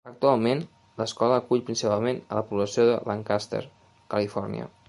[0.09, 0.63] Actualment,
[1.01, 3.65] l'escola acull principalment a la població de Lancaster,
[4.17, 4.71] California.